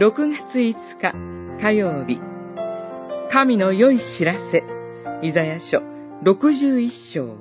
[0.00, 2.18] 6月5日火曜日
[3.30, 4.64] 神の良い知らせ
[5.22, 5.82] イザヤ書
[6.24, 7.36] 61章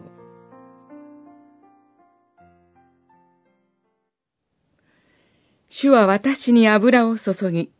[5.69, 7.71] 主は私に油を注ぎ、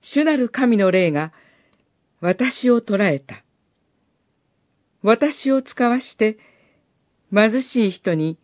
[0.00, 1.32] 主なる神の霊が
[2.20, 3.42] 私を捉えた。
[5.02, 6.38] 私を使わして
[7.34, 8.38] 貧しい人に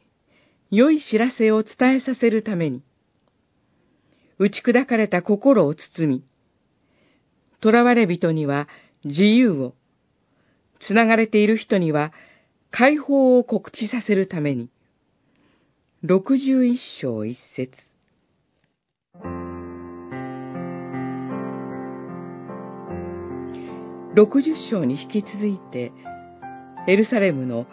[0.72, 2.82] 良い知らせを伝えさせるために、
[4.40, 6.24] 打ち砕かれた心を包み、
[7.62, 8.68] 囚われ人には
[9.04, 9.74] 自由を、
[10.78, 12.14] つながれている人には
[12.70, 14.70] 解放を告知させるために、
[16.02, 17.70] 六十一章一節。
[24.14, 25.92] 六十章に引き続いて、
[26.88, 27.66] エルサレムの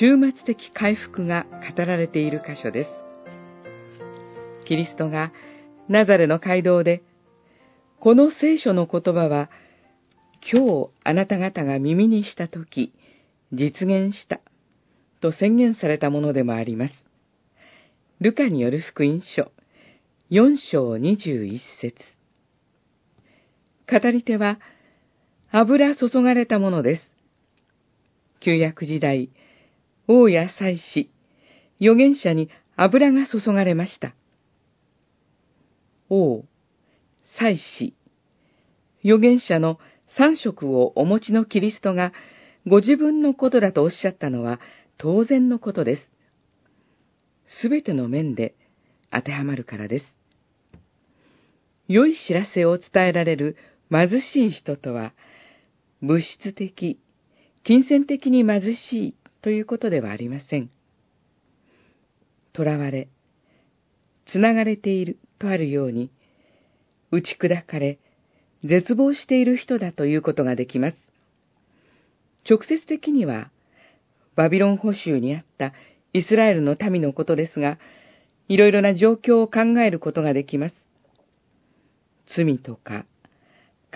[0.00, 1.46] 終末的回復が
[1.76, 2.90] 語られている箇所です。
[4.66, 5.30] キリストが
[5.88, 7.02] ナザレの街道で、
[7.98, 9.48] この聖書の言葉は、
[10.52, 12.92] 今日あなた方が耳にしたとき、
[13.52, 14.40] 実現した、
[15.20, 16.94] と宣言されたものでもあります。
[18.20, 19.50] ルカによる福音書、
[20.30, 21.94] 4章21節
[23.90, 24.60] 語り手は、
[25.50, 27.02] 油注がれたものです。
[28.40, 29.30] 旧約時代、
[30.06, 31.10] 王や祭司、
[31.80, 34.14] 預言者に油が注がれました。
[36.08, 36.44] 王、
[37.38, 37.94] 祭司、
[39.04, 42.12] 預言者の三色をお持ちのキリストが
[42.66, 44.60] ご自分のことだとおっしゃったのは
[44.96, 46.10] 当然のことです。
[47.46, 48.54] すべての面で
[49.10, 50.04] 当てはまるからです。
[51.88, 53.56] 良い知らせを伝えられる
[53.90, 55.14] 貧しい人とは、
[56.02, 57.00] 物質的、
[57.64, 60.70] 金銭的に貧しいということではありません。
[62.54, 63.08] 囚われ、
[64.26, 66.10] つながれているとあるように、
[67.10, 67.98] 打ち砕かれ、
[68.64, 70.96] 絶望している人だということができます。
[72.48, 73.50] 直接的には、
[74.34, 75.72] バビロン捕囚にあった
[76.12, 77.78] イスラエルの民のことですが、
[78.48, 80.74] いろいろな状況を考えることができます。
[82.26, 83.06] 罪とか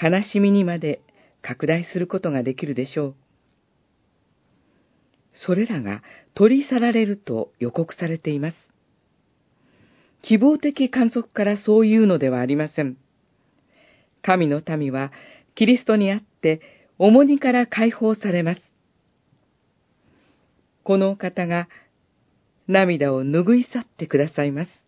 [0.00, 1.00] 悲しみにまで
[1.42, 3.14] 拡大することができるでしょう。
[5.32, 6.02] それらが
[6.34, 8.71] 取り去られると予告されています。
[10.22, 12.96] 希望的観測からそういうのではありません。
[14.22, 15.12] 神の民は
[15.54, 16.60] キリストにあって
[16.98, 18.60] 重荷から解放されます。
[20.84, 21.68] この方が
[22.68, 24.81] 涙を拭い去ってくださいます。